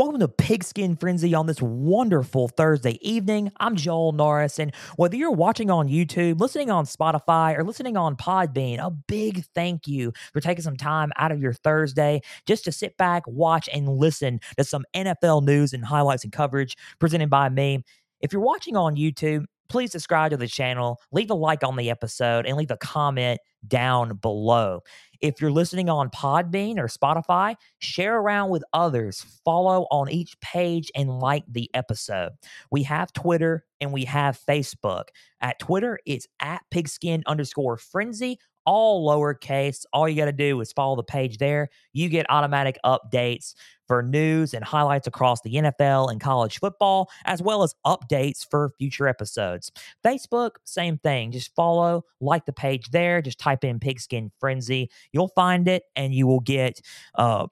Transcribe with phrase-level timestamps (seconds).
[0.00, 3.52] Welcome to Pigskin Frenzy on this wonderful Thursday evening.
[3.60, 8.16] I'm Joel Norris, and whether you're watching on YouTube, listening on Spotify, or listening on
[8.16, 12.72] Podbean, a big thank you for taking some time out of your Thursday just to
[12.72, 17.50] sit back, watch, and listen to some NFL news and highlights and coverage presented by
[17.50, 17.84] me.
[18.22, 21.90] If you're watching on YouTube, please subscribe to the channel, leave a like on the
[21.90, 24.80] episode, and leave a comment down below.
[25.20, 30.90] If you're listening on Podbean or Spotify, share around with others, follow on each page,
[30.94, 32.32] and like the episode.
[32.70, 35.04] We have Twitter and we have Facebook.
[35.40, 39.84] At Twitter, it's at pigskin underscore frenzy all lowercase.
[39.92, 41.68] All you got to do is follow the page there.
[41.92, 43.54] You get automatic updates
[43.86, 48.72] for news and highlights across the NFL and college football, as well as updates for
[48.78, 49.72] future episodes.
[50.04, 51.32] Facebook, same thing.
[51.32, 53.20] Just follow, like the page there.
[53.20, 54.90] Just type in Pigskin Frenzy.
[55.12, 56.80] You'll find it and you will get
[57.16, 57.48] uh,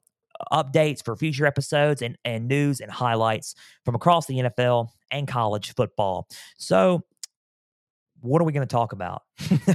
[0.52, 5.74] updates for future episodes and, and news and highlights from across the NFL and college
[5.74, 6.28] football.
[6.56, 7.04] So,
[8.20, 9.22] what are we going to talk about?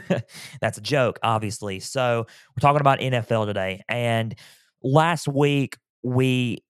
[0.62, 1.80] That's a joke, obviously.
[1.80, 3.82] So, we're talking about NFL today.
[3.88, 4.36] And
[4.82, 6.64] last week, we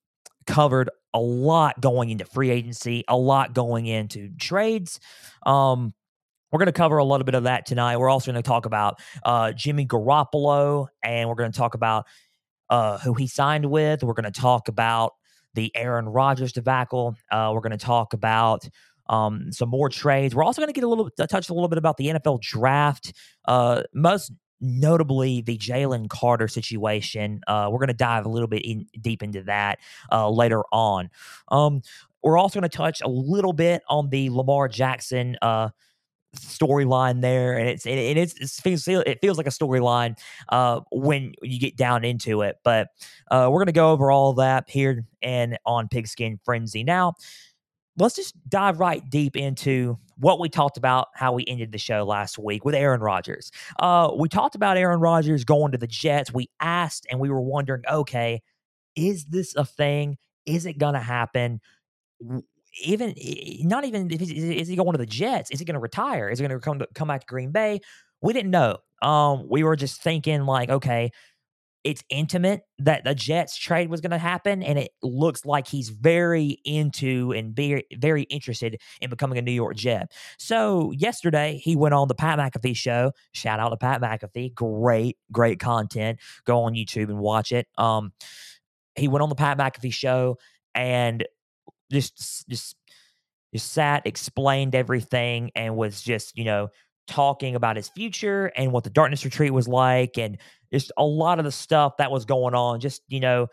[0.45, 4.99] covered a lot going into free agency, a lot going into trades.
[5.45, 5.93] Um,
[6.51, 7.97] we're going to cover a little bit of that tonight.
[7.97, 12.05] We're also going to talk about uh, Jimmy Garoppolo, and we're going to talk about
[12.69, 14.03] uh, who he signed with.
[14.03, 15.13] We're going to talk about
[15.55, 17.15] the Aaron Rodgers debacle.
[17.31, 18.67] Uh, we're going to talk about
[19.07, 20.35] um, some more trades.
[20.35, 23.13] We're also going to get a little touch a little bit about the NFL draft.
[23.45, 24.31] Uh, most
[24.63, 27.41] notably the Jalen Carter situation.
[27.47, 29.79] Uh, we're going to dive a little bit in, deep into that
[30.11, 31.09] uh, later on.
[31.49, 31.81] Um,
[32.23, 35.69] we're also going to touch a little bit on the Lamar Jackson uh,
[36.37, 40.17] storyline there, and it's and it's, it feels it feels like a storyline
[40.47, 42.55] uh, when you get down into it.
[42.63, 42.87] But
[43.29, 47.15] uh, we're going to go over all that here and on Pigskin Frenzy now
[47.97, 52.03] let's just dive right deep into what we talked about, how we ended the show
[52.03, 53.51] last week with Aaron Rodgers.
[53.79, 56.33] Uh, we talked about Aaron Rodgers going to the Jets.
[56.33, 58.41] We asked and we were wondering, okay,
[58.95, 60.17] is this a thing?
[60.45, 61.61] Is it going to happen?
[62.83, 63.13] Even
[63.61, 65.51] not even if is he going to the Jets?
[65.51, 66.29] Is he going to retire?
[66.29, 67.81] Is he going to come come back to Green Bay?
[68.21, 68.77] We didn't know.
[69.01, 71.11] Um, we were just thinking like, okay,
[71.83, 75.89] it's intimate that the Jets trade was going to happen, and it looks like he's
[75.89, 80.11] very into and very very interested in becoming a New York Jet.
[80.37, 83.11] So yesterday he went on the Pat McAfee show.
[83.33, 86.19] Shout out to Pat McAfee, great great content.
[86.45, 87.67] Go on YouTube and watch it.
[87.77, 88.13] Um,
[88.95, 90.37] he went on the Pat McAfee show
[90.73, 91.25] and
[91.91, 92.75] just just
[93.53, 96.69] just sat, explained everything, and was just you know
[97.07, 100.37] talking about his future and what the darkness retreat was like and
[100.73, 103.47] just a lot of the stuff that was going on just you know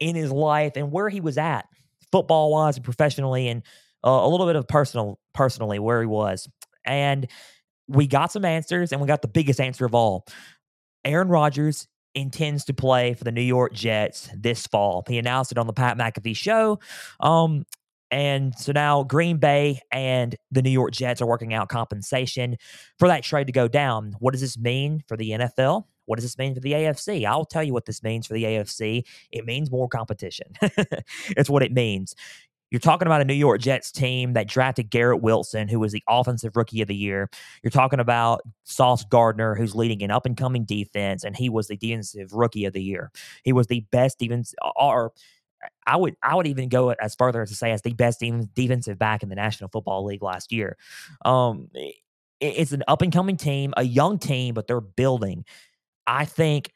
[0.00, 1.66] in his life and where he was at
[2.10, 3.62] football wise and professionally and
[4.04, 6.48] uh, a little bit of personal personally where he was
[6.84, 7.28] and
[7.88, 10.26] we got some answers and we got the biggest answer of all
[11.04, 15.58] aaron rodgers intends to play for the new york jets this fall he announced it
[15.58, 16.78] on the pat mcafee show
[17.20, 17.64] um,
[18.10, 22.56] and so now Green Bay and the New York Jets are working out compensation
[23.00, 24.14] for that trade to go down.
[24.20, 25.84] What does this mean for the NFL?
[26.06, 27.26] What does this mean for the AFC?
[27.26, 29.04] I'll tell you what this means for the AFC.
[29.30, 30.46] It means more competition.
[31.36, 32.14] it's what it means.
[32.70, 36.02] You're talking about a New York Jets team that drafted Garrett Wilson, who was the
[36.08, 37.30] offensive rookie of the year.
[37.62, 41.68] You're talking about Sauce Gardner, who's leading an up and coming defense, and he was
[41.68, 43.12] the defensive rookie of the year.
[43.44, 45.12] He was the best defense, or
[45.86, 48.20] I would I would even go as further as to say as the best
[48.54, 50.76] defensive back in the National Football League last year.
[51.24, 51.68] Um,
[52.40, 55.44] it's an up and coming team, a young team, but they're building.
[56.06, 56.72] I think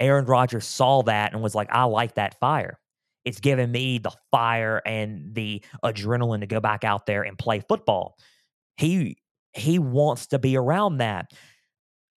[0.00, 2.78] Aaron Rodgers saw that and was like, I like that fire.
[3.24, 7.60] It's given me the fire and the adrenaline to go back out there and play
[7.60, 8.18] football.
[8.76, 9.16] He
[9.54, 11.30] he wants to be around that.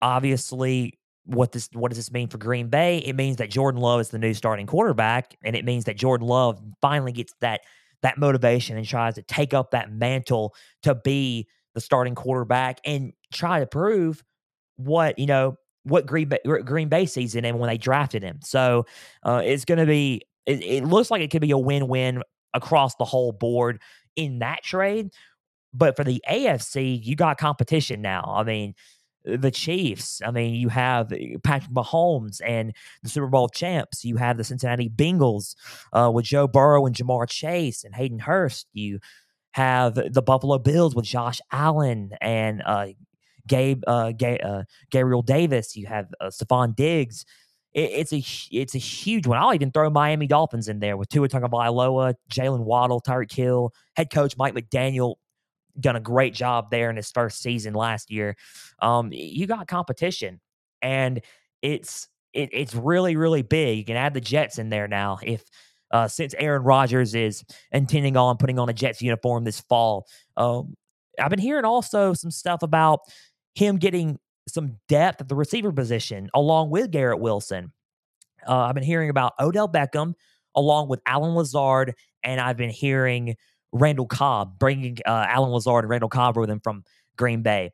[0.02, 3.00] Obviously, what this what does this mean for Green Bay?
[3.00, 6.28] It means that Jordan Love is the new starting quarterback, and it means that Jordan
[6.28, 7.62] Love finally gets that
[8.02, 13.14] that motivation and tries to take up that mantle to be the starting quarterback and
[13.34, 14.24] try to prove
[14.78, 15.56] what you know
[15.86, 18.40] what Green Bay, Green Bay sees in him when they drafted him.
[18.44, 18.86] So
[19.24, 20.22] uh, it's going to be.
[20.46, 22.22] It, it looks like it could be a win win
[22.54, 23.82] across the whole board
[24.16, 25.12] in that trade.
[25.74, 28.34] But for the AFC, you got competition now.
[28.36, 28.76] I mean,
[29.26, 30.22] the Chiefs.
[30.24, 32.74] I mean, you have eh, Patrick Mahomes and
[33.04, 34.06] the Super Bowl champs.
[34.06, 35.56] You have the Cincinnati Bengals
[35.94, 38.68] uh, with Joe Burrow and Ja'Marr Chase and Hayden Hurst.
[38.74, 39.00] You
[39.52, 42.88] have the Buffalo Bills with Josh Allen and uh,
[43.48, 45.76] Gabe, uh, Ga- uh, Gabriel Davis.
[45.76, 47.26] You have uh, Stefon Diggs.
[47.76, 49.38] it, it's a it's a huge one.
[49.38, 54.10] I'll even throw Miami Dolphins in there with Tua Tagovailoa, Jaylen Waddle, Tyreek Hill, head
[54.10, 55.16] coach Mike McDaniel
[55.80, 58.38] done a great job there in his first season last year.
[58.82, 60.40] Um, you got competition,
[60.82, 61.22] and
[61.62, 63.78] it's it, it's really really big.
[63.78, 65.44] You can add the Jets in there now if
[65.92, 70.08] uh, since Aaron Rodgers is intending on putting on a Jets uniform this fall.
[70.38, 70.76] Um,
[71.20, 73.02] I've been hearing also some stuff about
[73.56, 77.72] him getting some depth at the receiver position along with Garrett Wilson.
[78.48, 80.14] Uh, I've been hearing about Odell Beckham
[80.56, 83.36] along with Allen Lazard, and I've been hearing
[83.72, 86.84] Randall Cobb, bringing uh, Allen Lazard and Randall Cobb with him from
[87.18, 87.72] Green Bay.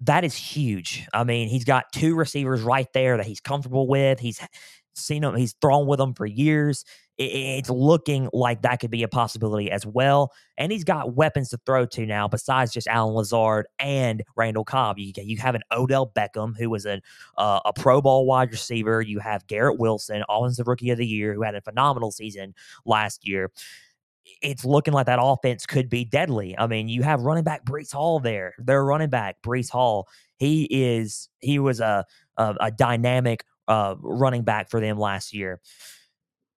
[0.00, 1.06] That is huge.
[1.14, 4.20] I mean, he's got two receivers right there that he's comfortable with.
[4.20, 4.40] He's
[4.94, 6.84] seen them, he's thrown with them for years.
[7.18, 10.32] It's looking like that could be a possibility as well.
[10.58, 14.98] And he's got weapons to throw to now besides just Allen Lazard and Randall Cobb.
[14.98, 17.00] You, you have an Odell Beckham, who was an,
[17.38, 19.00] uh, a Pro Bowl wide receiver.
[19.00, 22.54] You have Garrett Wilson, Offensive Rookie of the Year, who had a phenomenal season
[22.84, 23.50] last year
[24.42, 26.56] it's looking like that offense could be deadly.
[26.58, 28.54] I mean, you have running back Breece Hall there.
[28.58, 30.08] Their running back Breece Hall.
[30.36, 32.04] He is he was a
[32.36, 35.60] a, a dynamic uh, running back for them last year.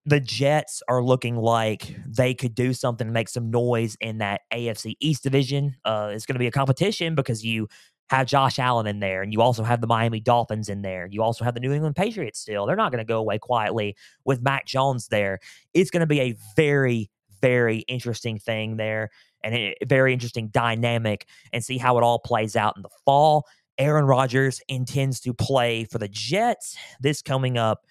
[0.06, 4.96] The Jets are looking like they could do something, make some noise in that AFC
[5.00, 5.76] East division.
[5.84, 7.68] Uh, it's going to be a competition because you
[8.08, 11.06] have Josh Allen in there, and you also have the Miami Dolphins in there.
[11.08, 12.66] You also have the New England Patriots still.
[12.66, 15.38] They're not going to go away quietly with Mac Jones there.
[15.74, 17.08] It's going to be a very,
[17.40, 19.10] very interesting thing there
[19.44, 23.46] and a very interesting dynamic and see how it all plays out in the fall.
[23.78, 27.86] Aaron Rodgers intends to play for the Jets this coming up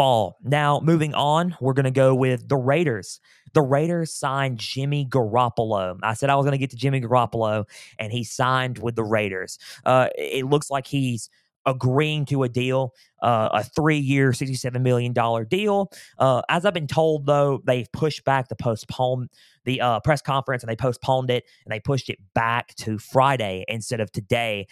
[0.00, 0.38] fall.
[0.42, 3.20] Now, moving on, we're going to go with the Raiders.
[3.52, 5.98] The Raiders signed Jimmy Garoppolo.
[6.02, 7.66] I said I was going to get to Jimmy Garoppolo,
[7.98, 9.58] and he signed with the Raiders.
[9.84, 11.28] Uh, it looks like he's
[11.66, 15.12] agreeing to a deal, uh, a three year, $67 million
[15.50, 15.92] deal.
[16.16, 19.28] Uh, as I've been told, though, they've pushed back the postpone
[19.66, 23.66] the uh, press conference and they postponed it and they pushed it back to Friday
[23.68, 24.66] instead of today.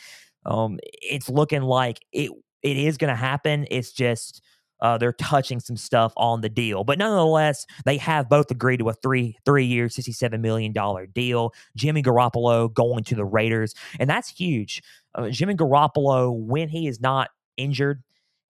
[0.46, 2.30] Um, it's looking like it
[2.62, 3.66] it is going to happen.
[3.70, 4.42] It's just
[4.80, 8.88] uh, they're touching some stuff on the deal, but nonetheless, they have both agreed to
[8.88, 11.52] a three three year, sixty seven million dollar deal.
[11.76, 14.82] Jimmy Garoppolo going to the Raiders, and that's huge.
[15.14, 18.02] Uh, Jimmy Garoppolo, when he is not injured,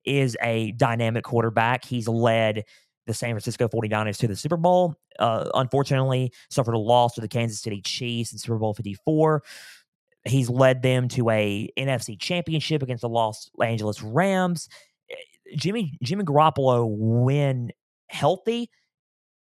[0.04, 1.84] is a dynamic quarterback.
[1.84, 2.64] He's led
[3.06, 4.94] the San Francisco 49ers to the Super Bowl.
[5.19, 9.42] Uh, unfortunately, suffered a loss to the Kansas City Chiefs in Super Bowl 54.
[10.25, 14.69] He's led them to a NFC championship against the Los Angeles Rams.
[15.56, 17.71] Jimmy Jimmy Garoppolo, when
[18.09, 18.71] healthy,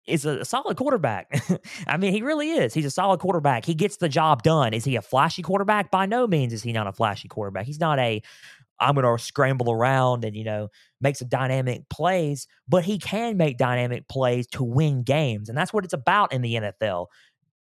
[0.07, 1.30] is a solid quarterback.
[1.88, 2.74] I mean, he really is.
[2.74, 3.65] He's a solid quarterback.
[3.65, 4.74] He gets the job done.
[4.74, 5.92] Is he a flashy quarterback?
[5.92, 7.65] By no means is he not a flashy quarterback.
[7.65, 8.21] He's not a
[8.80, 10.69] I'm going to scramble around and, you know,
[11.01, 15.50] make some dynamic plays, but he can make dynamic plays to win games.
[15.50, 17.07] And that's what it's about in the NFL.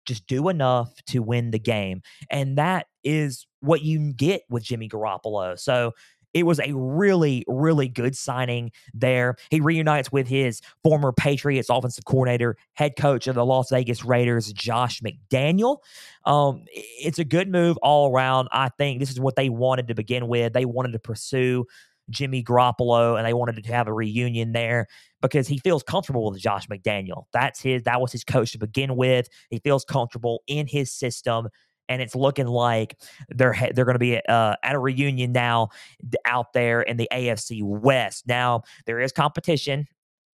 [0.07, 2.03] Just do enough to win the game.
[2.31, 5.59] And that is what you get with Jimmy Garoppolo.
[5.59, 5.93] So
[6.35, 9.37] it was a really, really good signing there.
[9.51, 14.53] He reunites with his former Patriots offensive coordinator, head coach of the Las Vegas Raiders,
[14.53, 15.79] Josh McDaniel.
[16.27, 18.49] Um, it's a good move all around.
[18.51, 20.53] I think this is what they wanted to begin with.
[20.53, 21.67] They wanted to pursue
[22.11, 24.89] Jimmy Garoppolo and they wanted to have a reunion there
[25.23, 27.25] because he feels comfortable with Josh McDaniel.
[27.33, 29.29] That's his that was his coach to begin with.
[29.49, 31.49] He feels comfortable in his system
[31.89, 32.97] and it's looking like
[33.29, 35.69] they're they're going to be uh, at a reunion now
[36.25, 38.27] out there in the AFC West.
[38.27, 39.87] Now there is competition.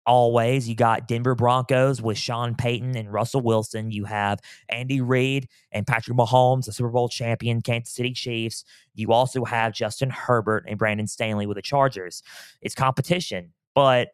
[0.06, 3.90] Always, you got Denver Broncos with Sean Payton and Russell Wilson.
[3.90, 8.64] You have Andy Reid and Patrick Mahomes, the Super Bowl champion Kansas City Chiefs.
[8.94, 12.22] You also have Justin Herbert and Brandon Stanley with the Chargers.
[12.62, 14.08] It's competition, but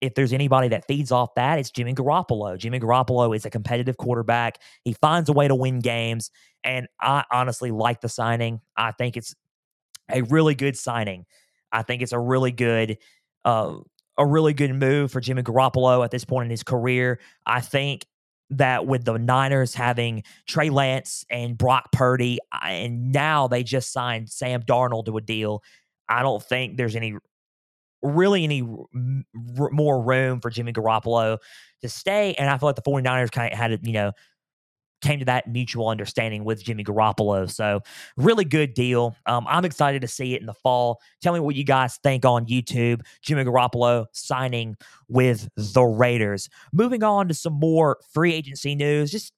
[0.00, 2.56] if there's anybody that feeds off that, it's Jimmy Garoppolo.
[2.56, 4.58] Jimmy Garoppolo is a competitive quarterback.
[4.82, 6.30] He finds a way to win games.
[6.64, 8.60] And I honestly like the signing.
[8.76, 9.34] I think it's
[10.10, 11.26] a really good signing.
[11.72, 12.98] I think it's a really good,
[13.44, 13.76] uh,
[14.16, 17.20] a really good move for Jimmy Garoppolo at this point in his career.
[17.46, 18.06] I think
[18.50, 24.28] that with the Niners having Trey Lance and Brock Purdy, and now they just signed
[24.28, 25.62] Sam Darnold to a deal.
[26.08, 27.14] I don't think there's any
[28.02, 31.38] really any r- more room for Jimmy Garoppolo
[31.82, 32.34] to stay.
[32.34, 34.12] And I feel like the 49ers kind of had, you know,
[35.00, 37.50] came to that mutual understanding with Jimmy Garoppolo.
[37.50, 37.80] So,
[38.16, 39.16] really good deal.
[39.26, 41.00] Um, I'm excited to see it in the fall.
[41.22, 43.00] Tell me what you guys think on YouTube.
[43.22, 44.76] Jimmy Garoppolo signing
[45.08, 46.48] with the Raiders.
[46.72, 49.10] Moving on to some more free agency news.
[49.10, 49.32] Just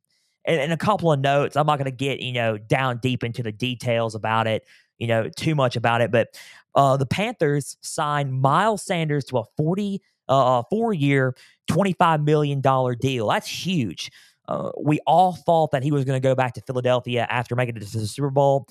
[0.45, 1.57] and, a couple of notes.
[1.57, 4.65] I'm not going to get you know down deep into the details about it,
[4.99, 6.11] you know, too much about it.
[6.11, 6.29] But
[6.75, 11.35] uh, the Panthers signed Miles Sanders to a 40 uh, four year,
[11.69, 13.29] twenty five million dollar deal.
[13.29, 14.11] That's huge.
[14.49, 17.77] Uh, we all thought that he was going to go back to Philadelphia after making
[17.77, 18.67] it to the Super Bowl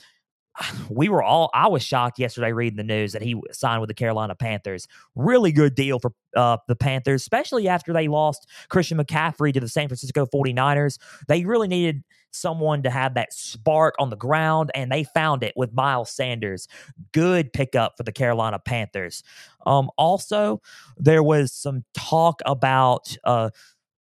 [0.89, 3.93] we were all I was shocked yesterday reading the news that he signed with the
[3.93, 4.87] Carolina Panthers.
[5.15, 9.67] Really good deal for uh, the Panthers, especially after they lost Christian McCaffrey to the
[9.67, 10.97] San Francisco 49ers.
[11.27, 12.03] They really needed
[12.33, 16.67] someone to have that spark on the ground, and they found it with Miles Sanders.
[17.11, 19.23] Good pickup for the Carolina Panthers.
[19.65, 20.61] Um, also,
[20.97, 23.49] there was some talk about uh,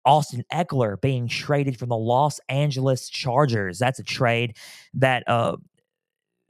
[0.05, 3.79] Austin Ekeler being traded from the Los Angeles Chargers.
[3.79, 4.57] That's a trade
[4.95, 5.57] that uh,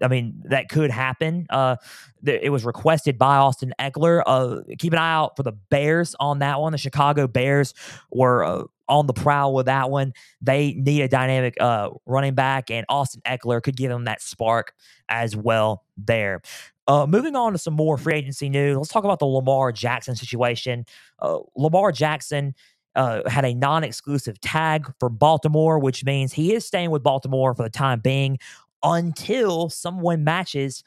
[0.03, 1.47] I mean, that could happen.
[1.49, 1.76] Uh,
[2.25, 4.23] th- it was requested by Austin Ekeler.
[4.26, 6.73] Uh, keep an eye out for the Bears on that one.
[6.73, 7.73] The Chicago Bears
[8.11, 10.12] were uh, on the prowl with that one.
[10.41, 14.75] They need a dynamic uh, running back, and Austin Ekeler could give them that spark
[15.09, 16.43] as well there.
[16.88, 20.15] Uh, moving on to some more free agency news, let's talk about the Lamar Jackson
[20.15, 20.85] situation.
[21.19, 22.55] Uh, Lamar Jackson
[22.97, 27.55] uh, had a non exclusive tag for Baltimore, which means he is staying with Baltimore
[27.55, 28.38] for the time being
[28.87, 30.83] until someone matches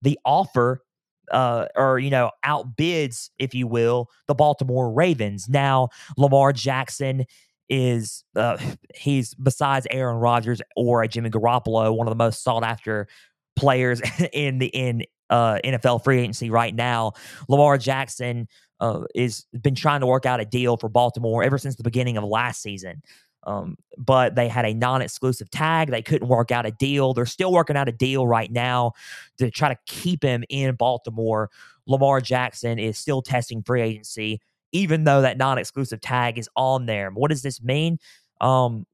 [0.00, 0.82] the offer
[1.30, 5.48] uh, or you know outbids, if you will, the Baltimore Ravens.
[5.48, 7.24] Now Lamar Jackson
[7.68, 8.58] is uh,
[8.94, 13.06] he's besides Aaron Rodgers or Jimmy Garoppolo, one of the most sought after
[13.54, 14.00] players
[14.32, 17.12] in the in uh, NFL free agency right now.
[17.48, 18.48] Lamar Jackson
[18.80, 22.16] uh, is been trying to work out a deal for Baltimore ever since the beginning
[22.16, 23.02] of last season.
[23.44, 25.90] Um, but they had a non-exclusive tag.
[25.90, 27.12] They couldn't work out a deal.
[27.12, 28.92] They're still working out a deal right now
[29.38, 31.50] to try to keep him in Baltimore.
[31.86, 37.10] Lamar Jackson is still testing free agency, even though that non-exclusive tag is on there.
[37.10, 37.98] What does this mean?
[38.40, 38.86] Um,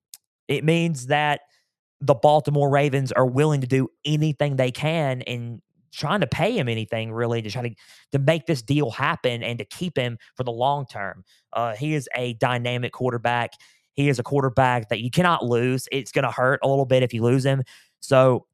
[0.49, 1.43] it means that
[2.01, 5.61] the Baltimore Ravens are willing to do anything they can and
[5.93, 7.75] trying to pay him anything really to try to
[8.13, 11.25] to make this deal happen and to keep him for the long term.
[11.53, 13.53] Uh, he is a dynamic quarterback.
[13.99, 15.89] He is a quarterback that you cannot lose.
[15.91, 17.65] It's going to hurt a little bit if you lose him.
[17.99, 18.47] So,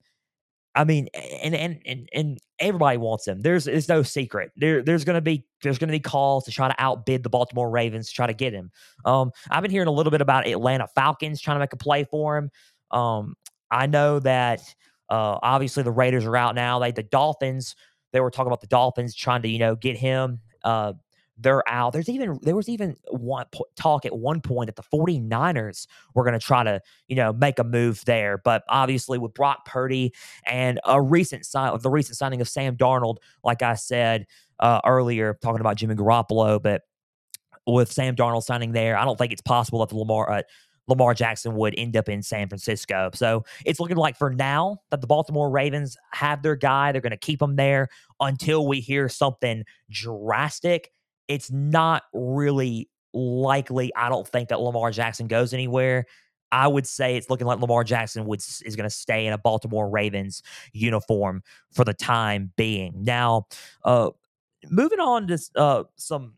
[0.74, 1.08] I mean,
[1.42, 3.42] and and and and everybody wants him.
[3.42, 4.52] There's there's no secret.
[4.56, 7.28] There there's going to be there's going to be calls to try to outbid the
[7.28, 8.70] Baltimore Ravens to try to get him.
[9.04, 12.04] Um, I've been hearing a little bit about Atlanta Falcons trying to make a play
[12.04, 12.50] for him.
[12.90, 13.34] Um,
[13.70, 14.62] I know that
[15.10, 16.78] uh, obviously the Raiders are out now.
[16.78, 17.76] They the Dolphins.
[18.14, 20.40] They were talking about the Dolphins trying to you know get him.
[20.62, 20.94] Uh,
[21.37, 21.93] they're out.
[21.93, 26.38] There's even there was even one talk at one point that the 49ers were going
[26.38, 30.12] to try to, you know, make a move there, but obviously with Brock Purdy
[30.47, 34.26] and a recent sign the recent signing of Sam Darnold, like I said
[34.61, 36.83] uh, earlier talking about Jimmy Garoppolo, but
[37.67, 40.43] with Sam Darnold signing there, I don't think it's possible that the Lamar uh,
[40.87, 43.11] Lamar Jackson would end up in San Francisco.
[43.14, 46.93] So it's looking like for now that the Baltimore Ravens have their guy.
[46.93, 47.88] They're going to keep him there
[48.21, 50.93] until we hear something drastic
[51.28, 53.95] it's not really likely.
[53.95, 56.07] I don't think that Lamar Jackson goes anywhere.
[56.52, 59.38] I would say it's looking like Lamar Jackson would is going to stay in a
[59.38, 62.93] Baltimore Ravens uniform for the time being.
[63.02, 63.49] Now,
[63.85, 64.11] uh,
[64.71, 66.35] moving on to uh, some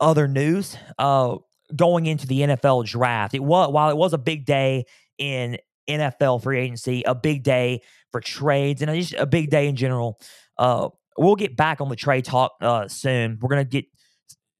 [0.00, 0.76] other news.
[0.98, 1.36] Uh,
[1.74, 4.84] going into the NFL draft, it was while it was a big day
[5.18, 9.76] in NFL free agency, a big day for trades, and just a big day in
[9.76, 10.20] general.
[10.56, 13.38] Uh, we'll get back on the trade talk uh, soon.
[13.40, 13.86] We're gonna get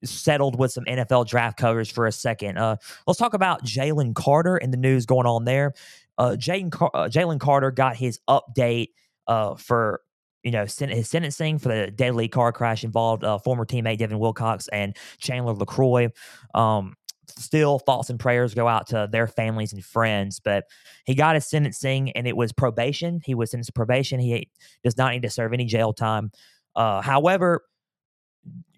[0.05, 2.59] settled with some NFL draft covers for a second.
[2.59, 5.75] Uh, let's talk about Jalen Carter and the news going on there.
[6.19, 8.89] Uh, Jalen Car- uh, Carter got his update
[9.27, 10.01] uh, for
[10.43, 14.19] you know sen- his sentencing for the deadly car crash involved uh, former teammate Devin
[14.19, 16.11] Wilcox and Chandler LeCroy.
[16.55, 16.95] Um,
[17.39, 20.41] still, thoughts and prayers go out to their families and friends.
[20.41, 20.65] But
[21.05, 23.21] he got his sentencing, and it was probation.
[23.25, 24.21] He was sentenced to probation.
[24.21, 24.51] He
[24.83, 26.31] does not need to serve any jail time.
[26.77, 27.63] Uh, however,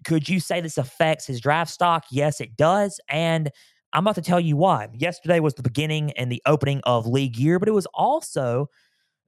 [0.05, 2.05] could you say this affects his draft stock?
[2.11, 2.99] Yes, it does.
[3.09, 3.51] And
[3.93, 4.87] I'm about to tell you why.
[4.93, 8.69] Yesterday was the beginning and the opening of league year, but it was also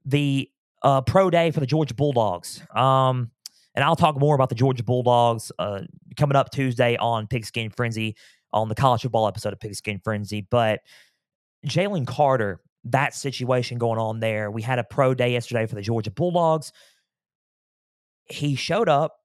[0.05, 0.49] the
[0.83, 2.61] uh, pro day for the Georgia Bulldogs.
[2.75, 3.31] Um,
[3.75, 5.81] and I'll talk more about the Georgia Bulldogs uh,
[6.17, 8.15] coming up Tuesday on Pigskin Frenzy
[8.51, 10.45] on the college football episode of Pigskin Frenzy.
[10.49, 10.81] But
[11.67, 14.49] Jalen Carter, that situation going on there.
[14.49, 16.71] We had a pro day yesterday for the Georgia Bulldogs.
[18.25, 19.18] He showed up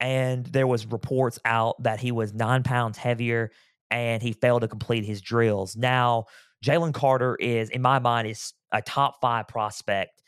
[0.00, 3.50] and there was reports out that he was nine pounds heavier
[3.90, 5.76] and he failed to complete his drills.
[5.76, 6.26] Now,
[6.64, 10.22] Jalen Carter is, in my mind, is a top five prospect.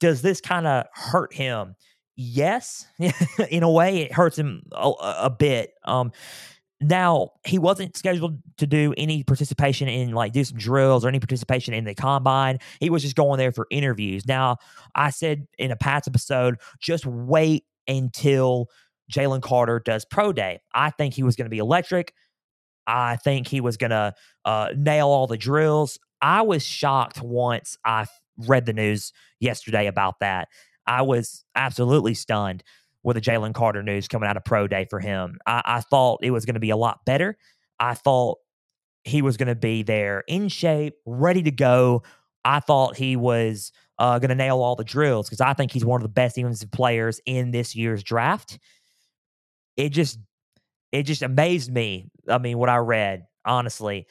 [0.00, 1.76] Does this kind of hurt him?
[2.16, 2.86] Yes,
[3.50, 4.90] in a way, it hurts him a,
[5.22, 5.72] a bit.
[5.84, 6.12] Um,
[6.80, 11.20] Now, he wasn't scheduled to do any participation in like do some drills or any
[11.20, 12.58] participation in the combine.
[12.80, 14.26] He was just going there for interviews.
[14.26, 14.58] Now,
[14.94, 18.68] I said in a past episode, just wait until
[19.12, 20.60] Jalen Carter does pro day.
[20.74, 22.14] I think he was going to be electric.
[22.86, 24.14] I think he was going to
[24.44, 25.98] uh, nail all the drills.
[26.20, 28.06] I was shocked once I
[28.38, 30.48] read the news yesterday about that.
[30.86, 32.62] I was absolutely stunned
[33.02, 35.38] with the Jalen Carter news coming out of pro day for him.
[35.46, 37.36] I, I thought it was going to be a lot better.
[37.78, 38.38] I thought
[39.04, 42.02] he was going to be there in shape, ready to go.
[42.44, 45.84] I thought he was uh, going to nail all the drills because I think he's
[45.84, 48.58] one of the best defensive players in this year's draft.
[49.76, 50.18] It just,
[50.92, 52.10] it just amazed me.
[52.28, 54.06] I mean, what I read, honestly,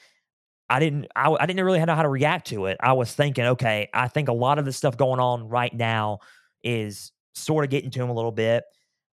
[0.69, 2.77] I didn't, I, I didn't really know how to react to it.
[2.79, 6.19] I was thinking, okay, I think a lot of the stuff going on right now
[6.63, 8.63] is sort of getting to him a little bit.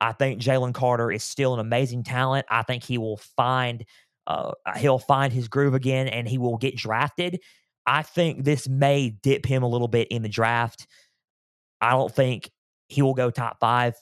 [0.00, 2.46] I think Jalen Carter is still an amazing talent.
[2.50, 3.84] I think he will find
[4.26, 7.40] uh, he'll find his groove again and he will get drafted.
[7.86, 10.86] I think this may dip him a little bit in the draft.
[11.80, 12.50] I don't think
[12.88, 13.94] he will go top five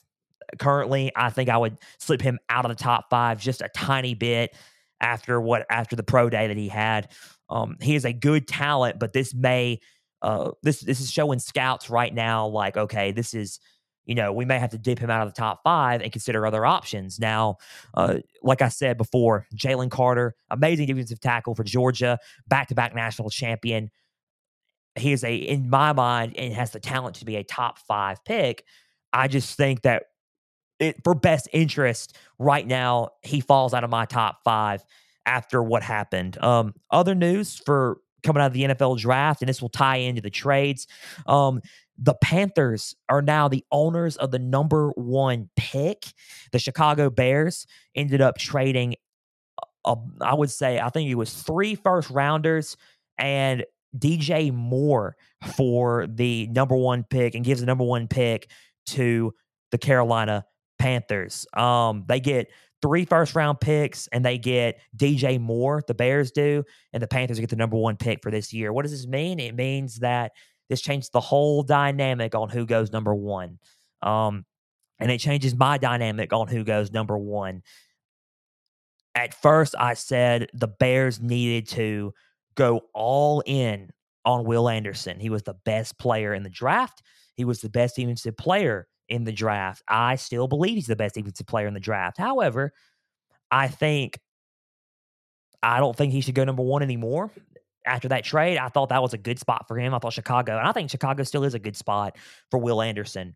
[0.59, 1.11] currently.
[1.15, 4.55] I think I would slip him out of the top five just a tiny bit
[5.01, 7.11] after what after the pro day that he had.
[7.49, 9.79] Um, he is a good talent, but this may
[10.21, 13.59] uh, this this is showing scouts right now like okay, this is
[14.05, 16.45] you know, we may have to dip him out of the top five and consider
[16.45, 17.19] other options.
[17.19, 17.57] Now,
[17.93, 22.95] uh, like I said before, Jalen Carter, amazing defensive tackle for Georgia, back to back
[22.95, 23.89] national champion.
[24.95, 28.23] He is a, in my mind, and has the talent to be a top five
[28.23, 28.63] pick.
[29.11, 30.03] I just think that
[30.79, 34.83] it, for best interest right now, he falls out of my top five
[35.25, 36.41] after what happened.
[36.41, 40.21] Um, other news for coming out of the NFL draft, and this will tie into
[40.21, 40.87] the trades.
[41.27, 41.61] Um,
[41.97, 46.05] the Panthers are now the owners of the number one pick.
[46.51, 48.95] The Chicago Bears ended up trading,
[49.85, 52.75] uh, I would say, I think it was three first rounders
[53.17, 53.65] and
[53.97, 55.15] DJ Moore
[55.55, 58.49] for the number one pick and gives the number one pick
[58.87, 59.33] to
[59.71, 60.45] the Carolina
[60.79, 61.45] Panthers.
[61.53, 66.63] Um, they get three first round picks and they get DJ Moore, the Bears do,
[66.93, 68.73] and the Panthers get the number one pick for this year.
[68.73, 69.39] What does this mean?
[69.39, 70.33] It means that
[70.69, 73.59] this changed the whole dynamic on who goes number one.
[74.01, 74.45] Um,
[74.99, 77.63] and it changes my dynamic on who goes number one.
[79.13, 82.13] At first, I said the Bears needed to
[82.55, 83.91] go all in
[84.23, 85.19] on Will Anderson.
[85.19, 87.01] He was the best player in the draft.
[87.35, 89.83] He was the best defensive player in the draft.
[89.87, 92.17] I still believe he's the best defensive player in the draft.
[92.17, 92.73] However,
[93.51, 94.19] I think
[95.61, 97.31] I don't think he should go number one anymore
[97.85, 99.93] after that trade, I thought that was a good spot for him.
[99.93, 102.17] I thought Chicago, and I think Chicago still is a good spot
[102.51, 103.35] for Will Anderson.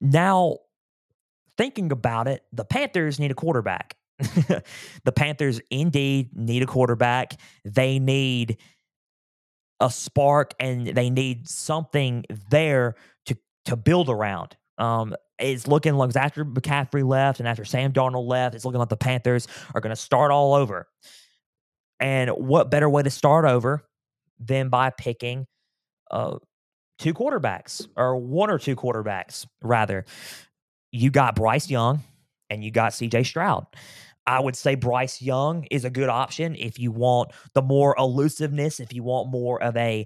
[0.00, 0.58] Now,
[1.56, 3.96] thinking about it, the Panthers need a quarterback.
[4.18, 7.34] the Panthers indeed need a quarterback.
[7.64, 8.58] They need
[9.80, 12.94] a spark and they need something there
[13.26, 14.56] to to build around.
[14.78, 18.88] Um, it's looking like after McCaffrey left and after Sam Darnold left, it's looking like
[18.88, 20.88] the Panthers are going to start all over.
[22.02, 23.84] And what better way to start over
[24.40, 25.46] than by picking
[26.10, 26.38] uh,
[26.98, 30.04] two quarterbacks or one or two quarterbacks, rather?
[30.90, 32.02] You got Bryce Young
[32.50, 33.66] and you got CJ Stroud.
[34.26, 38.80] I would say Bryce Young is a good option if you want the more elusiveness,
[38.80, 40.04] if you want more of a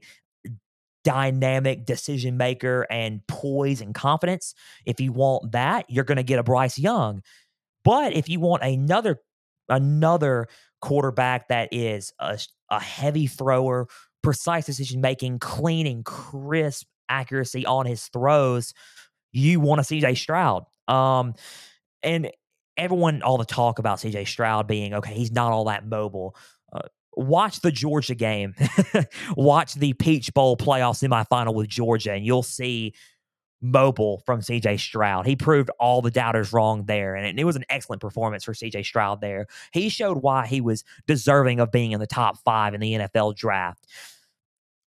[1.03, 4.55] dynamic decision maker and poise and confidence.
[4.85, 7.23] If you want that, you're going to get a Bryce Young.
[7.85, 9.19] But if you want another
[9.69, 10.49] another
[10.81, 12.39] quarterback that is a,
[12.71, 13.87] a heavy thrower,
[14.23, 18.75] precise decision making, clean and crisp accuracy on his throws,
[19.33, 20.65] you want to see CJ Stroud.
[20.89, 21.35] Um,
[22.03, 22.31] and
[22.77, 26.37] everyone, all the talk about CJ Stroud being okay, he's not all that mobile.
[26.73, 26.81] Uh,
[27.17, 28.55] watch the Georgia game,
[29.37, 32.95] watch the Peach Bowl playoff semifinal with Georgia, and you'll see
[33.61, 35.27] mobile from CJ Stroud.
[35.27, 37.15] He proved all the doubters wrong there.
[37.15, 39.47] And it was an excellent performance for CJ Stroud there.
[39.73, 43.37] He showed why he was deserving of being in the top five in the NFL
[43.37, 43.87] draft.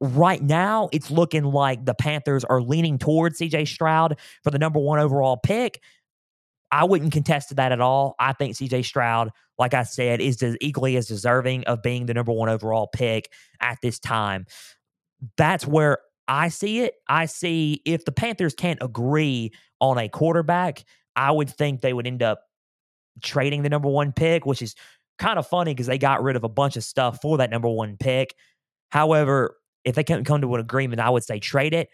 [0.00, 4.78] Right now, it's looking like the Panthers are leaning towards CJ Stroud for the number
[4.78, 5.80] one overall pick.
[6.72, 8.14] I wouldn't contest that at all.
[8.18, 12.32] I think CJ Stroud, like I said, is equally as deserving of being the number
[12.32, 14.46] one overall pick at this time.
[15.36, 15.98] That's where
[16.30, 16.94] I see it.
[17.08, 20.84] I see if the Panthers can't agree on a quarterback,
[21.16, 22.42] I would think they would end up
[23.20, 24.76] trading the number one pick, which is
[25.18, 27.68] kind of funny because they got rid of a bunch of stuff for that number
[27.68, 28.36] one pick.
[28.90, 31.88] However, if they can't come to an agreement, I would say trade it.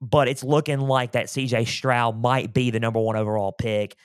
[0.00, 3.96] But it's looking like that CJ Stroud might be the number one overall pick.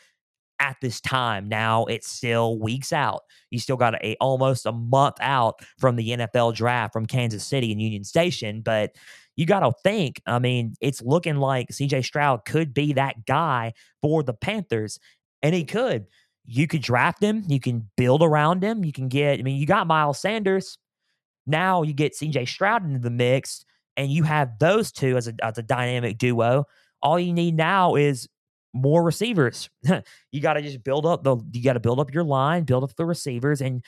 [0.59, 1.47] At this time.
[1.47, 3.21] Now it's still weeks out.
[3.49, 7.71] You still got a almost a month out from the NFL draft from Kansas City
[7.71, 8.95] and Union Station, but
[9.35, 10.21] you got to think.
[10.25, 14.99] I mean, it's looking like CJ Stroud could be that guy for the Panthers,
[15.41, 16.07] and he could.
[16.45, 17.43] You could draft him.
[17.47, 18.85] You can build around him.
[18.85, 19.39] You can get.
[19.39, 20.77] I mean, you got Miles Sanders.
[21.47, 23.65] Now you get CJ Stroud into the mix,
[23.97, 26.65] and you have those two as a as a dynamic duo.
[27.01, 28.27] All you need now is
[28.75, 29.69] more receivers.
[30.31, 32.83] you got to just build up the you got to build up your line, build
[32.83, 33.83] up the receivers and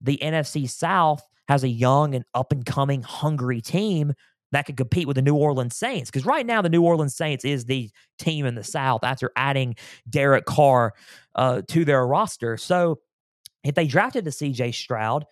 [0.00, 4.12] the NFC South has a young and up and coming hungry team
[4.52, 7.44] that could compete with the New Orleans Saints because right now the New Orleans Saints
[7.44, 9.76] is the team in the South after adding
[10.08, 10.94] Derek Carr
[11.34, 12.56] uh, to their roster.
[12.56, 13.00] So
[13.64, 15.24] if they drafted the CJ Stroud,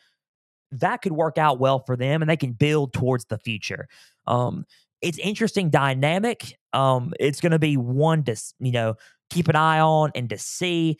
[0.73, 3.89] that could work out well for them and they can build towards the future.
[4.27, 4.65] Um,
[5.03, 6.57] it's interesting dynamic.
[6.73, 8.95] Um, it's going to be one to you know
[9.29, 10.99] keep an eye on and to see.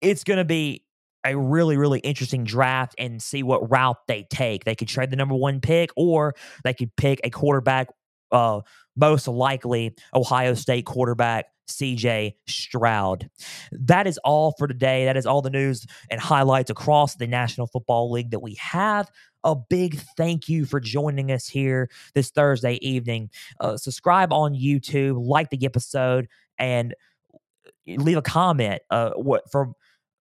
[0.00, 0.84] It's going to be
[1.26, 4.64] a really really interesting draft and see what route they take.
[4.64, 7.88] They could trade the number one pick, or they could pick a quarterback.
[8.30, 8.60] Uh,
[8.96, 13.30] most likely Ohio State quarterback CJ Stroud.
[13.72, 15.04] That is all for today.
[15.04, 19.10] That is all the news and highlights across the National Football League that we have
[19.44, 23.30] a big thank you for joining us here this Thursday evening.
[23.60, 26.26] Uh, subscribe on YouTube, like the episode,
[26.58, 26.94] and
[27.86, 28.82] leave a comment.
[28.90, 29.72] Uh, what for?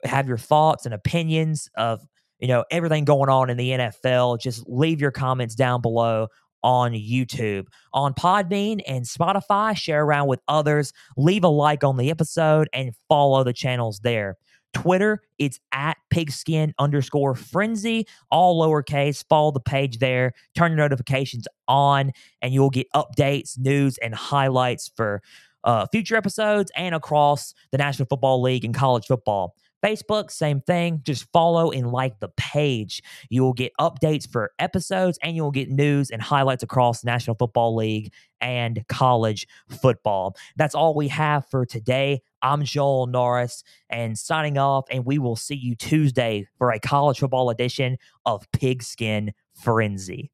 [0.04, 2.02] Have your thoughts and opinions of
[2.40, 4.40] you know everything going on in the NFL.
[4.40, 6.28] Just leave your comments down below
[6.64, 9.76] on YouTube, on Podbean and Spotify.
[9.78, 10.92] Share around with others.
[11.18, 14.38] Leave a like on the episode and follow the channels there.
[14.74, 19.24] Twitter, it's at pigskin underscore frenzy, all lowercase.
[19.28, 24.92] Follow the page there, turn your notifications on, and you'll get updates, news, and highlights
[24.96, 25.22] for
[25.64, 29.56] uh, future episodes and across the National Football League and college football.
[29.84, 31.02] Facebook, same thing.
[31.04, 33.02] Just follow and like the page.
[33.30, 37.76] You will get updates for episodes and you'll get news and highlights across National Football
[37.76, 39.48] League and college
[39.82, 40.36] football.
[40.56, 42.22] That's all we have for today.
[42.42, 47.20] I'm Joel Norris and signing off, and we will see you Tuesday for a college
[47.20, 50.32] football edition of Pigskin Frenzy.